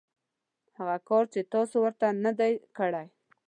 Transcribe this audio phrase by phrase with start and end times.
[0.77, 3.07] هغه کار چې تاسو ورته نه دی کړی.